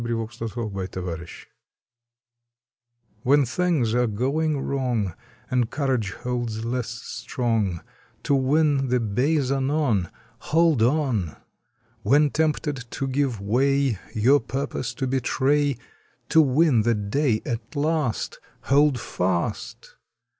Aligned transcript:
June 0.03 0.07
Twenty 0.07 0.25
first 0.35 0.39
THE 0.55 0.99
TRIPLE 0.99 1.27
HOLD 3.23 3.47
things 3.47 3.93
are 3.93 4.07
going 4.07 4.59
wrong 4.59 5.13
And 5.51 5.69
courage 5.69 6.13
holds 6.23 6.65
less 6.65 6.89
strong, 6.89 7.81
To 8.23 8.33
win 8.33 8.87
the 8.87 8.99
bays 8.99 9.51
anon 9.51 10.09
HOLD 10.39 10.81
ON! 10.81 11.35
When 12.01 12.31
tempted 12.31 12.85
to 12.89 13.07
give 13.07 13.39
way, 13.39 13.99
Your 14.15 14.39
purpose 14.39 14.95
to 14.95 15.05
betray, 15.05 15.77
To 16.29 16.41
win 16.41 16.81
the 16.81 16.95
day 16.95 17.43
at 17.45 17.75
last 17.75 18.39
HOLD 18.61 18.99
FAST! 18.99 19.97